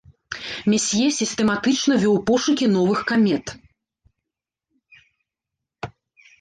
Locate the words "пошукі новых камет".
2.31-3.55